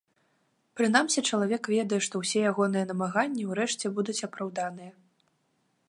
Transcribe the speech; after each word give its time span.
Прынамсі, 0.79 1.23
чалавек 1.33 1.63
ведае, 1.73 1.99
што 2.07 2.15
ўсе 2.23 2.39
ягоныя 2.53 2.89
намаганні 2.93 3.47
ўрэшце 3.51 3.87
будуць 3.99 4.21
апраўданыя. 4.31 4.93